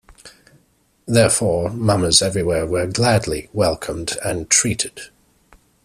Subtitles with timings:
[1.05, 4.99] Therefore, mummers everywhere were gladly welcomed and treated.